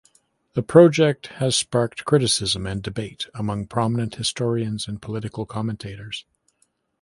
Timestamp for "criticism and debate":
2.05-3.27